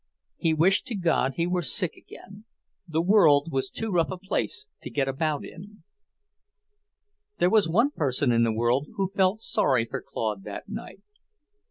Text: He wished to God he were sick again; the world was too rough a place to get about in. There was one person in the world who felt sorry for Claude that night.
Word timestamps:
He 0.37 0.55
wished 0.55 0.87
to 0.87 0.95
God 0.95 1.33
he 1.35 1.45
were 1.45 1.61
sick 1.61 1.93
again; 1.95 2.45
the 2.87 3.03
world 3.03 3.51
was 3.51 3.69
too 3.69 3.91
rough 3.91 4.09
a 4.09 4.17
place 4.17 4.65
to 4.81 4.89
get 4.89 5.07
about 5.07 5.45
in. 5.45 5.83
There 7.37 7.51
was 7.51 7.69
one 7.69 7.91
person 7.91 8.31
in 8.31 8.41
the 8.41 8.51
world 8.51 8.87
who 8.95 9.11
felt 9.15 9.41
sorry 9.41 9.85
for 9.85 10.01
Claude 10.01 10.43
that 10.43 10.67
night. 10.67 11.03